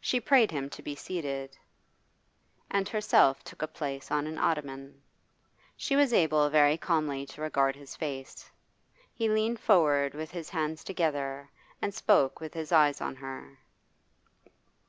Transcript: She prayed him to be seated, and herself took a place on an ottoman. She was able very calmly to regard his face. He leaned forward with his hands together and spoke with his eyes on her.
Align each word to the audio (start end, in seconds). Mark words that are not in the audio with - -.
She 0.00 0.18
prayed 0.18 0.50
him 0.50 0.68
to 0.70 0.82
be 0.82 0.96
seated, 0.96 1.56
and 2.68 2.88
herself 2.88 3.44
took 3.44 3.62
a 3.62 3.68
place 3.68 4.10
on 4.10 4.26
an 4.26 4.36
ottoman. 4.36 5.00
She 5.76 5.94
was 5.94 6.12
able 6.12 6.50
very 6.50 6.76
calmly 6.76 7.24
to 7.26 7.40
regard 7.42 7.76
his 7.76 7.94
face. 7.94 8.50
He 9.14 9.28
leaned 9.28 9.60
forward 9.60 10.14
with 10.14 10.32
his 10.32 10.50
hands 10.50 10.82
together 10.82 11.48
and 11.80 11.94
spoke 11.94 12.40
with 12.40 12.54
his 12.54 12.72
eyes 12.72 13.00
on 13.00 13.14
her. 13.14 13.60